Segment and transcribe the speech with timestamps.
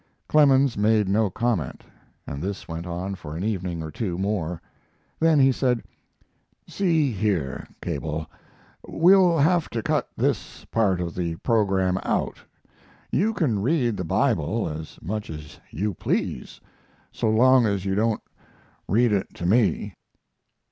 [0.27, 1.83] Clemens made no comment,
[2.25, 4.59] and this went on for an evening or two more.
[5.19, 5.83] Then he said:
[6.67, 8.25] "See here, Cable,
[8.87, 12.39] we'll have to cut this part of the program out.
[13.11, 16.59] You can read the Bible as much as you please
[17.11, 18.23] so long as you don't
[18.87, 19.93] read it to me."